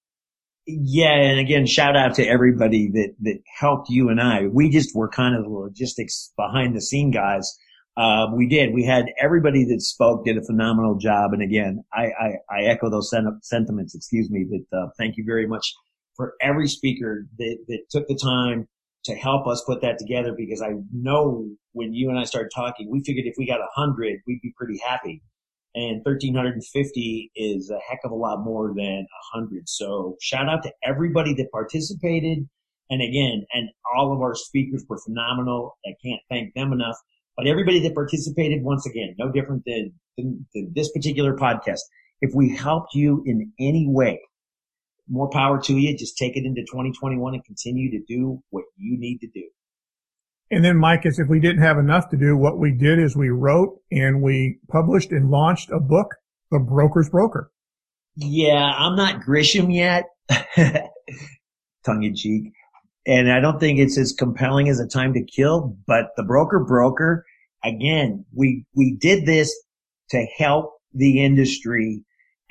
Yeah, 0.66 1.14
and 1.14 1.40
again, 1.40 1.66
shout 1.66 1.98
out 1.98 2.16
to 2.16 2.26
everybody 2.26 2.90
that 2.94 3.16
that 3.24 3.40
helped 3.60 3.90
you 3.90 4.08
and 4.08 4.22
I. 4.22 4.48
We 4.48 4.70
just 4.70 4.96
were 4.96 5.10
kind 5.10 5.36
of 5.36 5.44
the 5.44 5.50
logistics 5.50 6.32
behind 6.38 6.74
the 6.74 6.82
scene 6.82 7.12
guys. 7.12 7.54
Uh, 7.98 8.28
we 8.34 8.48
did. 8.48 8.74
We 8.74 8.86
had 8.86 9.08
everybody 9.20 9.66
that 9.66 9.82
spoke 9.82 10.24
did 10.24 10.38
a 10.38 10.42
phenomenal 10.42 10.96
job. 10.98 11.34
And 11.34 11.44
again, 11.44 11.84
I 11.94 12.06
I, 12.06 12.30
I 12.50 12.64
echo 12.64 12.90
those 12.90 13.14
sentiments. 13.42 13.94
Excuse 13.94 14.32
me. 14.32 14.46
But 14.50 14.78
uh, 14.78 14.88
thank 14.98 15.18
you 15.18 15.26
very 15.28 15.48
much 15.48 15.74
for 16.16 16.34
every 16.42 16.68
speaker 16.68 17.26
that 17.38 17.58
that 17.68 17.80
took 17.90 18.08
the 18.08 18.20
time 18.22 18.68
to 19.06 19.16
help 19.16 19.48
us 19.48 19.64
put 19.66 19.82
that 19.82 19.98
together. 19.98 20.34
Because 20.36 20.62
I 20.62 20.74
know 20.94 21.50
when 21.74 21.94
you 21.94 22.10
and 22.10 22.20
I 22.20 22.24
started 22.24 22.52
talking, 22.56 22.90
we 22.90 23.04
figured 23.04 23.26
if 23.26 23.36
we 23.38 23.46
got 23.46 23.60
a 23.60 23.68
hundred, 23.76 24.20
we'd 24.28 24.42
be 24.42 24.54
pretty 24.58 24.80
happy 24.86 25.22
and 25.76 26.02
1350 26.06 27.32
is 27.36 27.72
a 27.72 27.80
heck 27.90 28.00
of 28.04 28.12
a 28.12 28.16
lot 28.16 28.44
more 28.44 28.74
than 28.76 29.08
a 29.08 29.38
100. 29.38 29.68
So 29.68 30.18
shout 30.22 30.48
out 30.48 30.64
to 30.64 30.72
everybody 30.84 31.34
that 31.36 31.52
participated. 31.52 32.48
And 32.90 33.02
again, 33.02 33.46
and 33.54 33.70
all 33.96 34.14
of 34.14 34.22
our 34.22 34.36
speakers 34.36 34.86
were 34.88 35.00
phenomenal. 35.00 35.78
I 35.86 35.94
can't 36.04 36.22
thank 36.30 36.54
them 36.54 36.74
enough. 36.74 36.96
But 37.36 37.48
everybody 37.48 37.80
that 37.80 37.96
participated, 37.96 38.64
once 38.64 38.86
again, 38.86 39.16
no 39.18 39.32
different 39.32 39.64
than, 39.66 39.94
than, 40.18 40.46
than 40.54 40.72
this 40.76 40.92
particular 40.92 41.36
podcast. 41.36 41.80
If 42.22 42.36
we 42.36 42.56
helped 42.56 42.94
you 42.94 43.24
in 43.26 43.52
any 43.60 43.88
way, 43.90 44.22
more 45.08 45.30
power 45.30 45.62
to 45.62 45.74
you. 45.74 45.98
Just 45.98 46.18
take 46.18 46.36
it 46.36 46.46
into 46.46 46.62
2021 46.62 47.34
and 47.34 47.44
continue 47.46 47.92
to 47.92 48.04
do 48.08 48.42
what 48.50 48.64
you 48.78 48.98
need 48.98 49.20
to 49.20 49.28
do. 49.28 49.44
And 50.52 50.64
then 50.64 50.78
Mike, 50.78 51.06
as 51.06 51.20
if 51.20 51.28
we 51.28 51.40
didn't 51.40 51.64
have 51.64 51.78
enough 51.78 52.10
to 52.10 52.18
do, 52.18 52.38
what 52.38 52.60
we 52.60 52.72
did 52.72 53.00
is 53.00 53.16
we 53.16 53.30
wrote 53.30 53.80
and 53.92 54.22
we 54.22 54.60
published 54.70 55.12
and 55.12 55.32
launched 55.32 55.72
a 55.72 55.80
book, 55.80 56.16
The 56.52 56.60
Broker's 56.60 57.10
Broker. 57.10 57.52
Yeah, 58.16 58.72
I'm 58.78 58.96
not 58.96 59.22
Grisham 59.22 59.74
yet. 59.74 60.06
Tongue 61.86 62.04
in 62.04 62.16
cheek. 62.16 62.54
And 63.06 63.32
I 63.32 63.40
don't 63.40 63.60
think 63.60 63.80
it's 63.80 63.98
as 63.98 64.14
compelling 64.14 64.70
as 64.70 64.80
a 64.80 64.88
time 64.88 65.14
to 65.14 65.24
kill, 65.24 65.76
but 65.88 66.12
the 66.16 66.24
broker 66.24 66.64
broker, 66.64 67.26
again, 67.64 68.26
we, 68.34 68.66
we 68.76 68.96
did 68.96 69.26
this 69.26 69.54
to 70.12 70.26
help 70.38 70.74
the 70.94 71.24
industry 71.24 72.04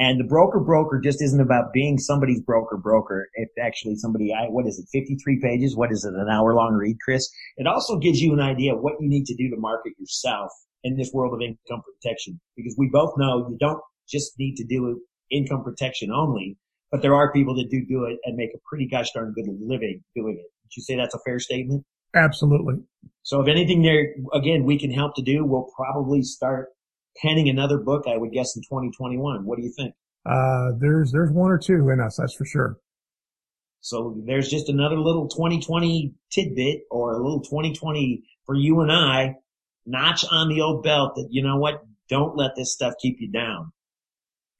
and 0.02 0.18
the 0.18 0.24
broker 0.24 0.58
broker 0.58 1.00
just 1.00 1.22
isn't 1.22 1.40
about 1.40 1.72
being 1.72 1.96
somebody's 1.96 2.40
broker 2.40 2.76
broker. 2.76 3.28
If 3.34 3.50
actually 3.62 3.94
somebody, 3.94 4.32
I, 4.32 4.46
what 4.48 4.66
is 4.66 4.76
it, 4.76 4.88
53 4.90 5.38
pages? 5.40 5.76
What 5.76 5.92
is 5.92 6.04
it, 6.04 6.12
an 6.12 6.26
hour 6.28 6.54
long 6.54 6.72
read, 6.74 6.96
Chris? 7.04 7.30
It 7.56 7.68
also 7.68 7.98
gives 7.98 8.20
you 8.20 8.32
an 8.32 8.40
idea 8.40 8.74
of 8.74 8.80
what 8.80 8.94
you 8.98 9.08
need 9.08 9.26
to 9.26 9.36
do 9.36 9.48
to 9.50 9.56
market 9.56 9.92
yourself 10.00 10.50
in 10.82 10.96
this 10.96 11.12
world 11.14 11.34
of 11.34 11.40
income 11.40 11.82
protection. 11.86 12.40
Because 12.56 12.74
we 12.76 12.90
both 12.92 13.14
know 13.16 13.46
you 13.48 13.56
don't 13.60 13.78
just 14.08 14.32
need 14.40 14.56
to 14.56 14.64
do 14.64 15.00
income 15.30 15.62
protection 15.62 16.10
only, 16.10 16.56
but 16.90 17.00
there 17.00 17.14
are 17.14 17.32
people 17.32 17.54
that 17.54 17.70
do 17.70 17.86
do 17.86 18.04
it 18.06 18.18
and 18.24 18.36
make 18.36 18.50
a 18.56 18.58
pretty 18.68 18.88
gosh 18.88 19.12
darn 19.12 19.32
good 19.34 19.46
living 19.60 20.02
doing 20.16 20.34
it. 20.34 20.50
Would 20.64 20.76
you 20.76 20.82
say 20.82 20.96
that's 20.96 21.14
a 21.14 21.20
fair 21.24 21.38
statement? 21.38 21.84
Absolutely. 22.12 22.74
So 23.22 23.40
if 23.40 23.46
anything 23.46 23.82
there, 23.82 24.14
again, 24.34 24.64
we 24.64 24.80
can 24.80 24.90
help 24.90 25.14
to 25.14 25.22
do, 25.22 25.44
we'll 25.44 25.70
probably 25.76 26.22
start 26.22 26.70
penning 27.20 27.48
another 27.48 27.78
book, 27.78 28.04
I 28.06 28.16
would 28.16 28.32
guess 28.32 28.56
in 28.56 28.62
2021. 28.62 29.44
What 29.44 29.56
do 29.56 29.62
you 29.62 29.72
think? 29.76 29.94
Uh, 30.24 30.72
there's, 30.78 31.12
there's 31.12 31.30
one 31.30 31.50
or 31.50 31.58
two 31.58 31.90
in 31.90 32.00
us, 32.00 32.16
that's 32.16 32.34
for 32.34 32.44
sure. 32.44 32.76
So 33.80 34.16
there's 34.24 34.48
just 34.48 34.68
another 34.68 34.98
little 34.98 35.28
2020 35.28 36.14
tidbit 36.30 36.82
or 36.90 37.14
a 37.14 37.22
little 37.22 37.40
2020 37.40 38.22
for 38.46 38.54
you 38.54 38.80
and 38.80 38.92
I 38.92 39.34
notch 39.84 40.24
on 40.30 40.48
the 40.48 40.60
old 40.60 40.84
belt 40.84 41.16
that, 41.16 41.28
you 41.30 41.42
know 41.42 41.56
what? 41.56 41.82
Don't 42.08 42.36
let 42.36 42.52
this 42.56 42.72
stuff 42.72 42.94
keep 43.00 43.16
you 43.18 43.30
down. 43.30 43.72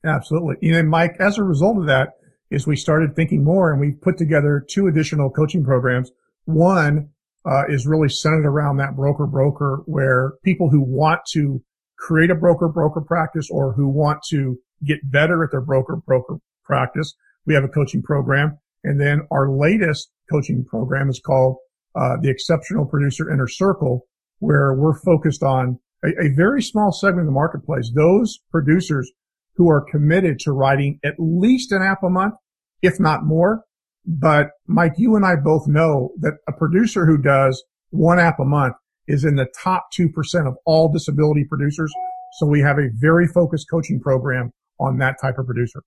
Absolutely. 0.04 0.56
You 0.60 0.72
know, 0.72 0.82
Mike, 0.82 1.14
as 1.20 1.38
a 1.38 1.44
result 1.44 1.78
of 1.78 1.86
that 1.86 2.14
is 2.50 2.66
we 2.66 2.74
started 2.74 3.14
thinking 3.14 3.44
more 3.44 3.70
and 3.70 3.80
we 3.80 3.92
put 3.92 4.18
together 4.18 4.64
two 4.68 4.88
additional 4.88 5.30
coaching 5.30 5.64
programs. 5.64 6.10
One, 6.44 7.10
uh, 7.44 7.64
is 7.68 7.86
really 7.86 8.08
centered 8.08 8.46
around 8.46 8.76
that 8.76 8.96
broker 8.96 9.26
broker 9.26 9.82
where 9.86 10.34
people 10.44 10.70
who 10.70 10.80
want 10.80 11.20
to 11.32 11.62
create 12.02 12.30
a 12.30 12.34
broker 12.34 12.68
broker 12.68 13.00
practice 13.00 13.48
or 13.50 13.72
who 13.72 13.88
want 13.88 14.18
to 14.28 14.58
get 14.84 14.98
better 15.10 15.44
at 15.44 15.50
their 15.52 15.60
broker 15.60 15.96
broker 16.04 16.36
practice. 16.64 17.14
We 17.46 17.54
have 17.54 17.64
a 17.64 17.68
coaching 17.68 18.02
program. 18.02 18.58
And 18.84 19.00
then 19.00 19.22
our 19.30 19.48
latest 19.48 20.10
coaching 20.30 20.64
program 20.64 21.08
is 21.08 21.20
called 21.24 21.56
uh, 21.94 22.16
the 22.20 22.30
Exceptional 22.30 22.84
Producer 22.84 23.30
Inner 23.30 23.46
Circle, 23.46 24.04
where 24.40 24.74
we're 24.74 24.98
focused 24.98 25.44
on 25.44 25.78
a, 26.04 26.08
a 26.08 26.34
very 26.34 26.60
small 26.60 26.90
segment 26.90 27.20
of 27.20 27.26
the 27.26 27.32
marketplace. 27.32 27.92
Those 27.94 28.40
producers 28.50 29.12
who 29.54 29.68
are 29.68 29.84
committed 29.88 30.40
to 30.40 30.52
writing 30.52 30.98
at 31.04 31.14
least 31.18 31.70
an 31.70 31.82
app 31.82 32.02
a 32.02 32.10
month, 32.10 32.34
if 32.80 32.98
not 32.98 33.24
more. 33.24 33.62
But 34.04 34.48
Mike, 34.66 34.94
you 34.96 35.14
and 35.14 35.24
I 35.24 35.36
both 35.36 35.68
know 35.68 36.10
that 36.18 36.38
a 36.48 36.52
producer 36.52 37.06
who 37.06 37.18
does 37.18 37.62
one 37.90 38.18
app 38.18 38.40
a 38.40 38.44
month 38.44 38.74
is 39.08 39.24
in 39.24 39.36
the 39.36 39.46
top 39.62 39.88
2% 39.98 40.10
of 40.46 40.56
all 40.64 40.92
disability 40.92 41.44
producers. 41.48 41.92
So 42.38 42.46
we 42.46 42.60
have 42.60 42.78
a 42.78 42.88
very 42.94 43.26
focused 43.26 43.68
coaching 43.70 44.00
program 44.00 44.52
on 44.78 44.98
that 44.98 45.16
type 45.20 45.38
of 45.38 45.46
producer. 45.46 45.82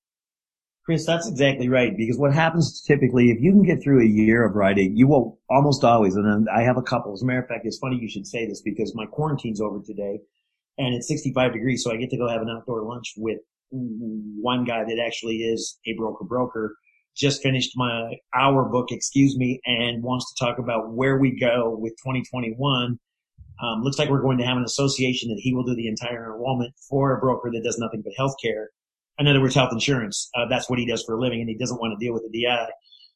Chris, 0.85 1.05
that's 1.05 1.27
exactly 1.27 1.67
right. 1.67 1.97
Because 1.97 2.17
what 2.19 2.31
happens 2.31 2.81
typically, 2.81 3.31
if 3.31 3.37
you 3.41 3.51
can 3.51 3.63
get 3.63 3.81
through 3.81 4.01
a 4.01 4.07
year 4.07 4.45
of 4.45 4.55
writing, 4.55 4.95
you 4.95 5.07
will 5.07 5.39
almost 5.49 5.83
always, 5.83 6.15
and 6.15 6.47
I 6.49 6.61
have 6.61 6.77
a 6.77 6.83
couple. 6.83 7.13
As 7.13 7.23
a 7.23 7.25
matter 7.25 7.39
of 7.39 7.47
fact, 7.47 7.65
it's 7.65 7.79
funny 7.79 7.97
you 7.99 8.09
should 8.09 8.27
say 8.27 8.45
this 8.47 8.61
because 8.61 8.93
my 8.93 9.05
quarantine's 9.07 9.59
over 9.59 9.81
today 9.83 10.19
and 10.77 10.93
it's 10.93 11.07
65 11.07 11.53
degrees. 11.53 11.83
So 11.83 11.91
I 11.91 11.97
get 11.97 12.11
to 12.11 12.17
go 12.17 12.27
have 12.27 12.41
an 12.41 12.49
outdoor 12.49 12.83
lunch 12.83 13.13
with 13.17 13.39
one 13.71 14.63
guy 14.63 14.83
that 14.83 15.03
actually 15.03 15.37
is 15.37 15.79
a 15.87 15.93
broker 15.93 16.23
broker. 16.23 16.75
Just 17.15 17.41
finished 17.41 17.71
my 17.75 18.15
hour 18.33 18.69
book, 18.69 18.87
excuse 18.91 19.37
me, 19.37 19.61
and 19.65 20.03
wants 20.03 20.33
to 20.33 20.45
talk 20.45 20.57
about 20.59 20.93
where 20.93 21.17
we 21.17 21.37
go 21.39 21.75
with 21.77 21.93
2021. 22.03 22.99
Um, 23.63 23.81
looks 23.81 23.97
like 23.97 24.09
we're 24.09 24.21
going 24.21 24.37
to 24.39 24.45
have 24.45 24.57
an 24.57 24.65
association 24.65 25.29
that 25.29 25.39
he 25.39 25.53
will 25.53 25.63
do 25.63 25.75
the 25.75 25.87
entire 25.87 26.25
enrollment 26.25 26.73
for 26.89 27.15
a 27.15 27.19
broker 27.19 27.49
that 27.53 27.63
does 27.63 27.77
nothing 27.79 28.03
but 28.03 28.13
healthcare 28.19 28.65
in 29.17 29.27
other 29.27 29.41
words, 29.41 29.55
health 29.55 29.71
insurance. 29.71 30.29
Uh, 30.35 30.45
that's 30.49 30.69
what 30.69 30.79
he 30.79 30.85
does 30.85 31.03
for 31.03 31.15
a 31.15 31.19
living 31.19 31.39
and 31.39 31.49
he 31.49 31.55
doesn't 31.55 31.79
want 31.79 31.97
to 31.97 32.03
deal 32.03 32.13
with 32.13 32.23
the 32.29 32.43
DI. 32.43 32.67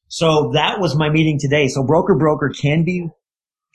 So 0.07 0.51
that 0.53 0.79
was 0.79 0.95
my 0.95 1.09
meeting 1.09 1.37
today. 1.39 1.67
So 1.67 1.83
broker 1.83 2.15
broker 2.15 2.49
can 2.49 2.83
be 2.83 3.07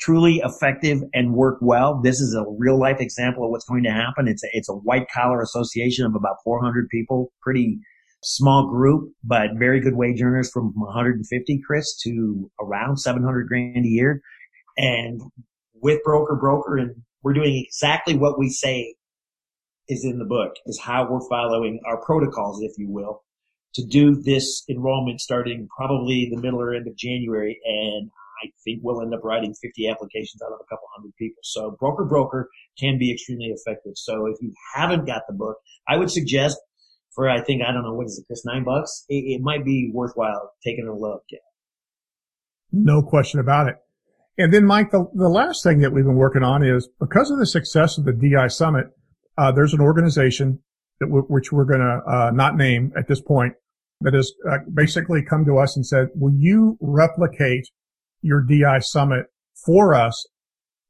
truly 0.00 0.42
effective 0.44 1.02
and 1.12 1.34
work 1.34 1.58
well. 1.60 2.00
This 2.02 2.20
is 2.20 2.34
a 2.34 2.44
real 2.58 2.78
life 2.78 3.00
example 3.00 3.44
of 3.44 3.50
what's 3.50 3.64
going 3.64 3.84
to 3.84 3.92
happen. 3.92 4.26
It's 4.26 4.42
a, 4.42 4.48
it's 4.52 4.68
a 4.68 4.72
white 4.72 5.06
collar 5.12 5.40
association 5.40 6.04
of 6.04 6.14
about 6.14 6.36
400 6.44 6.88
people, 6.88 7.32
pretty 7.42 7.78
small 8.24 8.68
group, 8.68 9.12
but 9.22 9.50
very 9.56 9.80
good 9.80 9.94
wage 9.94 10.20
earners 10.22 10.50
from 10.50 10.72
150, 10.74 11.62
Chris, 11.66 11.96
to 12.02 12.50
around 12.60 12.96
700 12.98 13.46
grand 13.46 13.84
a 13.84 13.88
year. 13.88 14.20
And 14.76 15.20
with 15.74 16.02
broker 16.02 16.34
broker 16.34 16.76
and 16.78 16.94
we're 17.22 17.34
doing 17.34 17.62
exactly 17.64 18.16
what 18.16 18.38
we 18.38 18.48
say 18.50 18.94
is 19.88 20.04
in 20.04 20.18
the 20.18 20.24
book, 20.24 20.54
is 20.66 20.80
how 20.80 21.08
we're 21.08 21.28
following 21.28 21.80
our 21.86 22.02
protocols, 22.04 22.62
if 22.62 22.72
you 22.78 22.90
will, 22.90 23.22
to 23.74 23.84
do 23.84 24.20
this 24.22 24.64
enrollment 24.68 25.20
starting 25.20 25.68
probably 25.76 26.30
the 26.30 26.40
middle 26.40 26.60
or 26.60 26.74
end 26.74 26.86
of 26.86 26.96
January. 26.96 27.58
And 27.64 28.10
I 28.42 28.50
think 28.64 28.80
we'll 28.82 29.02
end 29.02 29.14
up 29.14 29.24
writing 29.24 29.54
50 29.54 29.88
applications 29.88 30.42
out 30.42 30.52
of 30.52 30.60
a 30.60 30.64
couple 30.64 30.88
hundred 30.96 31.14
people. 31.16 31.40
So 31.42 31.76
broker 31.78 32.04
broker 32.04 32.48
can 32.78 32.98
be 32.98 33.12
extremely 33.12 33.46
effective. 33.46 33.92
So 33.96 34.26
if 34.26 34.36
you 34.40 34.52
haven't 34.74 35.06
got 35.06 35.22
the 35.28 35.34
book, 35.34 35.56
I 35.88 35.96
would 35.96 36.10
suggest 36.10 36.58
for, 37.14 37.28
I 37.28 37.40
think, 37.40 37.62
I 37.62 37.72
don't 37.72 37.82
know, 37.82 37.94
what 37.94 38.06
is 38.06 38.18
it, 38.18 38.26
Chris, 38.26 38.44
nine 38.44 38.64
bucks? 38.64 39.04
It, 39.08 39.38
it 39.38 39.40
might 39.42 39.64
be 39.64 39.90
worthwhile 39.92 40.52
taking 40.64 40.86
a 40.86 40.94
look 40.94 41.22
at. 41.32 41.38
No 42.72 43.02
question 43.02 43.40
about 43.40 43.68
it. 43.68 43.76
And 44.36 44.52
then 44.52 44.66
Mike, 44.66 44.90
the, 44.90 45.06
the 45.14 45.28
last 45.28 45.62
thing 45.62 45.78
that 45.80 45.92
we've 45.92 46.04
been 46.04 46.16
working 46.16 46.42
on 46.42 46.64
is 46.64 46.88
because 46.98 47.30
of 47.30 47.38
the 47.38 47.46
success 47.46 47.98
of 47.98 48.04
the 48.04 48.12
DI 48.12 48.48
summit, 48.48 48.86
uh, 49.38 49.52
there's 49.52 49.74
an 49.74 49.80
organization 49.80 50.58
that 50.98 51.06
w- 51.06 51.26
which 51.28 51.52
we're 51.52 51.64
going 51.64 51.80
to 51.80 52.00
uh, 52.10 52.30
not 52.32 52.56
name 52.56 52.92
at 52.96 53.06
this 53.06 53.20
point 53.20 53.54
that 54.00 54.14
has 54.14 54.32
uh, 54.50 54.58
basically 54.72 55.22
come 55.22 55.44
to 55.44 55.58
us 55.58 55.76
and 55.76 55.86
said, 55.86 56.08
"Will 56.14 56.34
you 56.36 56.76
replicate 56.80 57.68
your 58.22 58.42
DI 58.42 58.80
summit 58.80 59.26
for 59.64 59.94
us 59.94 60.26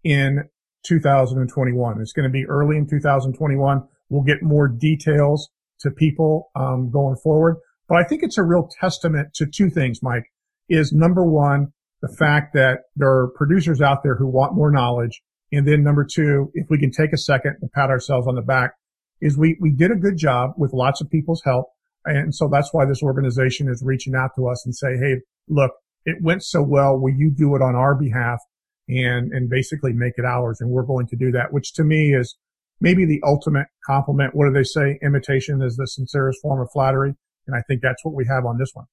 in 0.02 0.44
2021?" 0.86 2.00
It's 2.00 2.12
going 2.12 2.28
to 2.28 2.32
be 2.32 2.46
early 2.46 2.76
in 2.76 2.88
2021. 2.88 3.82
We'll 4.08 4.22
get 4.22 4.42
more 4.42 4.68
details 4.68 5.50
to 5.80 5.90
people 5.90 6.50
um, 6.54 6.90
going 6.90 7.16
forward, 7.16 7.56
but 7.88 7.98
I 7.98 8.04
think 8.04 8.22
it's 8.22 8.38
a 8.38 8.42
real 8.42 8.68
testament 8.80 9.34
to 9.34 9.46
two 9.46 9.70
things, 9.70 10.00
Mike. 10.02 10.24
Is 10.68 10.92
number 10.92 11.24
one 11.24 11.72
the 12.00 12.14
fact 12.18 12.54
that 12.54 12.80
there 12.96 13.10
are 13.10 13.28
producers 13.36 13.80
out 13.80 14.02
there 14.02 14.16
who 14.16 14.26
want 14.26 14.54
more 14.54 14.70
knowledge 14.70 15.22
and 15.56 15.68
then 15.68 15.84
number 15.84 16.04
two, 16.04 16.50
if 16.54 16.66
we 16.68 16.78
can 16.78 16.90
take 16.90 17.12
a 17.12 17.18
second 17.18 17.56
to 17.60 17.68
pat 17.68 17.90
ourselves 17.90 18.26
on 18.26 18.34
the 18.34 18.42
back, 18.42 18.72
is 19.20 19.38
we, 19.38 19.56
we 19.60 19.70
did 19.70 19.90
a 19.90 19.96
good 19.96 20.16
job 20.16 20.50
with 20.56 20.72
lots 20.72 21.00
of 21.00 21.08
people's 21.10 21.42
help. 21.44 21.66
And 22.04 22.34
so 22.34 22.48
that's 22.50 22.70
why 22.72 22.84
this 22.86 23.02
organization 23.02 23.68
is 23.68 23.82
reaching 23.84 24.14
out 24.14 24.30
to 24.36 24.48
us 24.48 24.64
and 24.66 24.74
say, 24.74 24.96
Hey, 24.96 25.20
look, 25.48 25.70
it 26.04 26.16
went 26.20 26.42
so 26.42 26.62
well. 26.62 26.98
Will 26.98 27.14
you 27.14 27.30
do 27.30 27.54
it 27.54 27.62
on 27.62 27.76
our 27.76 27.94
behalf 27.94 28.40
and, 28.88 29.32
and 29.32 29.48
basically 29.48 29.92
make 29.92 30.14
it 30.16 30.24
ours? 30.24 30.60
And 30.60 30.70
we're 30.70 30.82
going 30.82 31.06
to 31.06 31.16
do 31.16 31.30
that, 31.32 31.52
which 31.52 31.72
to 31.74 31.84
me 31.84 32.14
is 32.14 32.36
maybe 32.80 33.04
the 33.04 33.20
ultimate 33.24 33.66
compliment. 33.86 34.34
What 34.34 34.46
do 34.46 34.52
they 34.52 34.64
say? 34.64 34.98
Imitation 35.02 35.62
is 35.62 35.76
the 35.76 35.86
sincerest 35.86 36.40
form 36.42 36.60
of 36.60 36.68
flattery. 36.72 37.14
And 37.46 37.56
I 37.56 37.62
think 37.68 37.82
that's 37.82 38.04
what 38.04 38.14
we 38.14 38.26
have 38.26 38.46
on 38.46 38.58
this 38.58 38.70
one. 38.72 38.86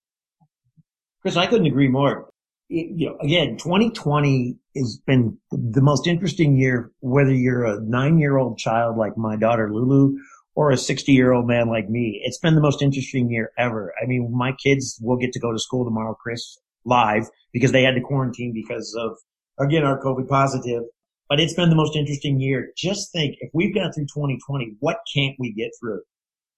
Chris, 1.21 1.37
I 1.37 1.47
couldn't 1.47 1.67
agree 1.67 1.87
more 1.87 2.31
you 2.71 3.09
know, 3.09 3.17
again, 3.19 3.57
2020 3.57 4.55
has 4.77 4.97
been 5.05 5.37
the 5.51 5.81
most 5.81 6.07
interesting 6.07 6.55
year, 6.55 6.89
whether 7.01 7.33
you're 7.33 7.65
a 7.65 7.81
nine 7.81 8.17
year 8.17 8.37
old 8.37 8.57
child 8.57 8.97
like 8.97 9.17
my 9.17 9.35
daughter 9.35 9.73
Lulu 9.73 10.17
or 10.55 10.71
a 10.71 10.77
60 10.77 11.11
year 11.11 11.33
old 11.33 11.47
man 11.47 11.67
like 11.67 11.89
me. 11.89 12.21
It's 12.23 12.39
been 12.39 12.55
the 12.55 12.61
most 12.61 12.81
interesting 12.81 13.29
year 13.29 13.51
ever. 13.57 13.93
I 14.01 14.05
mean, 14.05 14.31
my 14.33 14.53
kids 14.63 14.97
will 15.01 15.17
get 15.17 15.33
to 15.33 15.39
go 15.39 15.51
to 15.51 15.59
school 15.59 15.83
tomorrow, 15.83 16.15
Chris, 16.23 16.57
live 16.85 17.27
because 17.51 17.73
they 17.73 17.83
had 17.83 17.95
to 17.95 18.01
quarantine 18.01 18.53
because 18.53 18.95
of, 18.97 19.17
again, 19.59 19.83
our 19.83 20.01
COVID 20.01 20.29
positive. 20.29 20.83
But 21.31 21.39
it's 21.39 21.53
been 21.53 21.69
the 21.69 21.77
most 21.77 21.95
interesting 21.95 22.41
year. 22.41 22.73
Just 22.75 23.13
think 23.13 23.37
if 23.39 23.51
we've 23.53 23.73
got 23.73 23.95
through 23.95 24.07
2020, 24.13 24.75
what 24.81 24.97
can't 25.15 25.37
we 25.39 25.53
get 25.53 25.71
through? 25.79 26.01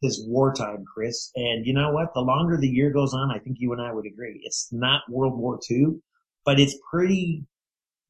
this 0.04 0.22
wartime, 0.28 0.84
Chris. 0.94 1.32
And 1.36 1.66
you 1.66 1.74
know 1.74 1.92
what? 1.92 2.14
The 2.14 2.22
longer 2.22 2.58
the 2.58 2.68
year 2.68 2.92
goes 2.92 3.14
on, 3.14 3.32
I 3.32 3.40
think 3.40 3.58
you 3.60 3.72
and 3.72 3.82
I 3.82 3.92
would 3.92 4.06
agree. 4.06 4.42
It's 4.44 4.68
not 4.72 5.02
World 5.10 5.40
War 5.40 5.60
II, 5.72 6.02
but 6.46 6.60
it's 6.60 6.76
pretty, 6.92 7.46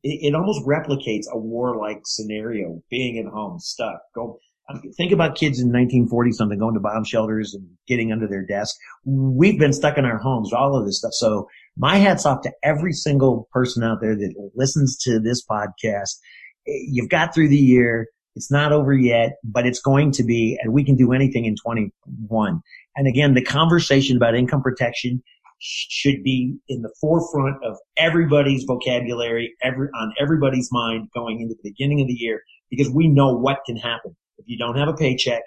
it, 0.02 0.30
it 0.32 0.36
almost 0.36 0.66
replicates 0.66 1.26
a 1.32 1.38
war-like 1.38 2.02
scenario, 2.06 2.82
being 2.90 3.20
at 3.20 3.32
home, 3.32 3.60
stuck. 3.60 4.00
Go, 4.16 4.40
um, 4.70 4.82
think 4.98 5.12
about 5.12 5.36
kids 5.36 5.60
in 5.60 5.68
1940 5.68 6.32
something 6.32 6.58
going 6.58 6.74
to 6.74 6.80
bomb 6.80 7.04
shelters 7.06 7.54
and 7.54 7.68
getting 7.88 8.12
under 8.12 8.28
their 8.28 8.46
desk. 8.46 8.76
We've 9.06 9.60
been 9.60 9.74
stuck 9.74 9.98
in 9.98 10.06
our 10.06 10.18
homes, 10.18 10.52
all 10.52 10.76
of 10.76 10.86
this 10.86 10.98
stuff. 10.98 11.14
So 11.14 11.48
my 11.78 11.98
hat's 11.98 12.26
off 12.26 12.42
to 12.42 12.52
every 12.64 12.94
single 12.94 13.48
person 13.52 13.84
out 13.84 14.00
there 14.02 14.16
that 14.16 14.52
listens 14.56 14.98
to 15.04 15.20
this 15.20 15.46
podcast. 15.46 16.18
You've 16.66 17.10
got 17.10 17.34
through 17.34 17.50
the 17.50 17.58
year. 17.58 18.08
It's 18.36 18.52
not 18.52 18.72
over 18.72 18.94
yet, 18.94 19.34
but 19.44 19.66
it's 19.68 19.80
going 19.80 20.12
to 20.14 20.24
be, 20.24 20.58
and 20.62 20.74
we 20.74 20.84
can 20.84 20.96
do 20.96 21.14
anything 21.14 21.46
in 21.46 21.56
21. 21.56 22.62
And 22.96 23.08
again, 23.08 23.34
the 23.36 23.44
conversation 23.44 24.18
about 24.18 24.36
income 24.36 24.62
protection 24.62 25.22
should 25.60 26.24
be 26.24 26.56
in 26.68 26.82
the 26.82 26.94
forefront 27.00 27.64
of 27.64 27.78
everybody's 27.96 28.64
vocabulary, 28.64 29.54
every, 29.62 29.88
on 29.96 30.14
everybody's 30.20 30.70
mind 30.72 31.10
going 31.14 31.42
into 31.42 31.54
the 31.54 31.70
beginning 31.70 32.02
of 32.02 32.08
the 32.08 32.14
year, 32.14 32.42
because 32.70 32.90
we 32.90 33.08
know 33.08 33.34
what 33.34 33.60
can 33.66 33.78
happen. 33.78 34.16
If 34.38 34.46
you 34.48 34.58
don't 34.58 34.78
have 34.78 34.88
a 34.88 34.94
paycheck, 34.94 35.44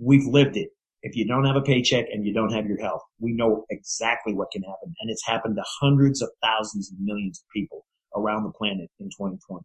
we've 0.00 0.26
lived 0.26 0.56
it. 0.56 0.68
If 1.02 1.16
you 1.16 1.26
don't 1.26 1.44
have 1.44 1.56
a 1.56 1.62
paycheck 1.62 2.06
and 2.12 2.24
you 2.24 2.32
don't 2.32 2.52
have 2.52 2.66
your 2.66 2.80
health, 2.80 3.02
we 3.20 3.32
know 3.32 3.64
exactly 3.70 4.32
what 4.32 4.50
can 4.52 4.62
happen. 4.62 4.94
And 5.00 5.10
it's 5.10 5.26
happened 5.26 5.56
to 5.56 5.64
hundreds 5.80 6.22
of 6.22 6.30
thousands 6.42 6.90
of 6.90 6.98
millions 7.00 7.40
of 7.40 7.44
people 7.54 7.84
around 8.16 8.44
the 8.44 8.52
planet 8.52 8.88
in 8.98 9.06
2020. 9.06 9.64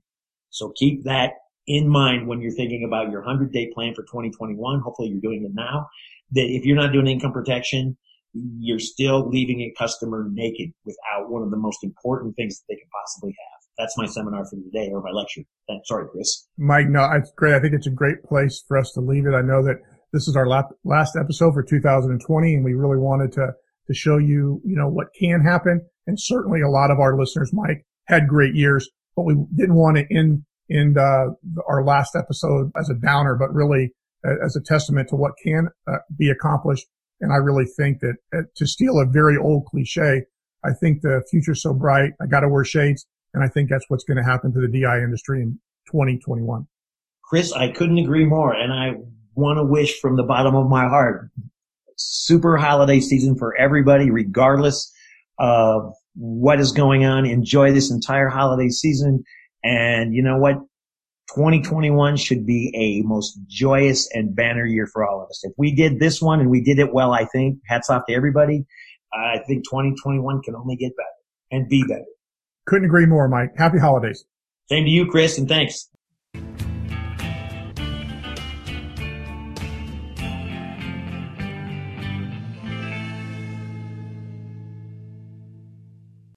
So 0.52 0.72
keep 0.78 1.04
that 1.06 1.32
in 1.68 1.88
mind 1.88 2.28
when 2.28 2.42
you're 2.42 2.54
thinking 2.54 2.84
about 2.86 3.12
your 3.12 3.22
100 3.22 3.52
day 3.52 3.72
plan 3.74 3.94
for 3.94 4.04
2021. 4.04 4.82
Hopefully 4.82 5.10
you're 5.10 5.22
doing 5.22 5.44
it 5.46 5.52
now. 5.54 5.88
That 6.32 6.46
if 6.46 6.66
you're 6.66 6.78
not 6.78 6.94
doing 6.94 7.08
income 7.08 7.34
protection, 7.34 7.98
you're 8.34 8.80
still 8.80 9.28
leaving 9.28 9.62
a 9.62 9.74
customer 9.78 10.28
naked 10.32 10.72
without 10.86 11.30
one 11.30 11.44
of 11.44 11.52
the 11.52 11.58
most 11.58 11.84
important 11.84 12.36
things 12.36 12.60
that 12.60 12.66
they 12.70 12.76
can 12.76 12.88
possibly 12.92 13.32
have. 13.32 13.62
That's 13.78 13.98
my 13.98 14.06
seminar 14.06 14.46
for 14.46 14.58
today 14.58 14.90
or 14.92 15.02
my 15.02 15.12
lecture. 15.12 15.42
Sorry, 15.86 16.08
Chris. 16.12 16.48
Mike, 16.58 16.88
no, 16.88 17.10
it's 17.14 17.32
great. 17.36 17.54
I 17.54 17.60
think 17.60 17.74
it's 17.74 17.88
a 17.88 17.92
great 17.92 18.24
place 18.24 18.64
for 18.68 18.78
us 18.78 18.92
to 18.94 19.02
leave 19.02 19.26
it. 19.26 19.34
I 19.34 19.42
know 19.42 19.64
that 19.64 19.78
this 20.14 20.28
is 20.28 20.36
our 20.36 20.48
last 20.48 21.18
episode 21.20 21.54
for 21.54 21.64
2020 21.64 22.54
and 22.54 22.64
we 22.64 22.74
really 22.74 22.98
wanted 22.98 23.32
to, 23.34 23.48
to 23.88 23.94
show 23.94 24.18
you, 24.18 24.62
you 24.66 24.76
know, 24.76 24.88
what 24.88 25.08
can 25.18 25.42
happen. 25.42 25.82
And 26.06 26.20
certainly 26.20 26.62
a 26.62 26.70
lot 26.70 26.92
of 26.92 27.00
our 27.00 27.18
listeners, 27.18 27.52
Mike, 27.54 27.86
had 28.06 28.28
great 28.28 28.56
years, 28.56 28.90
but 29.16 29.24
we 29.24 29.36
didn't 29.56 29.76
want 29.76 29.98
to 29.98 30.06
end 30.16 30.44
in 30.70 30.98
uh, 30.98 31.26
our 31.68 31.84
last 31.84 32.16
episode 32.16 32.72
as 32.80 32.90
a 32.90 32.94
downer, 32.94 33.36
but 33.36 33.54
really 33.54 33.94
as 34.24 34.56
a 34.56 34.62
testament 34.62 35.10
to 35.10 35.16
what 35.16 35.34
can 35.44 35.68
uh, 35.88 35.98
be 36.18 36.30
accomplished. 36.30 36.86
And 37.20 37.34
I 37.34 37.38
really 37.38 37.66
think 37.66 38.00
that 38.00 38.16
uh, 38.34 38.42
to 38.56 38.68
steal 38.68 39.00
a 39.00 39.06
very 39.06 39.38
old 39.38 39.66
cliche, 39.66 40.24
I 40.64 40.74
think 40.80 41.02
the 41.02 41.24
future's 41.30 41.62
so 41.62 41.74
bright. 41.74 42.12
I 42.22 42.28
got 42.28 42.42
to 42.42 42.50
wear 42.50 42.64
shades. 42.64 43.06
And 43.34 43.44
I 43.44 43.48
think 43.48 43.70
that's 43.70 43.86
what's 43.88 44.04
going 44.04 44.18
to 44.18 44.24
happen 44.24 44.54
to 44.54 44.60
the 44.60 44.68
DI 44.68 44.98
industry 44.98 45.42
in 45.42 45.60
2021. 45.92 46.68
Chris, 47.24 47.54
I 47.54 47.70
couldn't 47.70 47.98
agree 47.98 48.26
more. 48.26 48.54
And 48.54 48.74
I 48.74 48.98
want 49.36 49.58
to 49.58 49.64
wish 49.64 50.00
from 50.02 50.18
the 50.18 50.24
bottom 50.24 50.56
of 50.56 50.70
my 50.70 50.88
heart, 50.88 51.30
super 51.96 52.58
holiday 52.58 53.00
season 53.00 53.38
for 53.38 53.56
everybody, 53.56 54.10
regardless 54.12 54.94
of 55.40 55.94
what 56.16 56.60
is 56.60 56.72
going 56.72 57.06
on. 57.06 57.26
Enjoy 57.26 57.72
this 57.72 57.92
entire 57.92 58.30
holiday 58.30 58.70
season. 58.70 59.24
And 59.64 60.14
you 60.14 60.24
know 60.24 60.38
what? 60.38 60.56
2021 61.36 62.18
should 62.18 62.46
be 62.46 62.74
a 62.76 63.08
most 63.08 63.40
joyous 63.48 64.10
and 64.14 64.36
banner 64.36 64.66
year 64.66 64.88
for 64.92 65.08
all 65.08 65.22
of 65.22 65.30
us. 65.30 65.42
If 65.44 65.54
we 65.58 65.74
did 65.74 66.00
this 66.00 66.22
one 66.22 66.42
and 66.42 66.50
we 66.50 66.62
did 66.62 66.78
it 66.78 66.94
well, 66.94 67.14
I 67.14 67.26
think 67.26 67.60
hats 67.68 67.90
off 67.90 68.04
to 68.10 68.14
everybody. 68.14 68.66
I 69.14 69.40
think 69.48 69.64
2021 69.66 70.42
can 70.42 70.56
only 70.56 70.76
get 70.76 70.92
better 70.98 71.08
and 71.52 71.70
be 71.70 71.84
better. 71.88 72.06
Couldn't 72.66 72.86
agree 72.86 73.06
more, 73.06 73.28
Mike. 73.28 73.52
Happy 73.58 73.80
holidays. 73.80 74.26
Same 74.70 74.86
to 74.86 74.90
you, 74.90 75.10
Chris, 75.10 75.38
and 75.38 75.48
thanks. 75.48 75.90